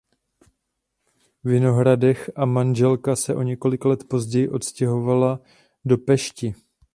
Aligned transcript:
Vinohradech 1.43 2.29
a 2.35 2.45
manželka 2.45 3.15
se 3.15 3.35
o 3.35 3.41
několik 3.41 3.85
let 3.85 4.03
později 4.09 4.49
odstěhovala 4.49 5.39
do 5.85 5.97
Pešti. 5.97 6.55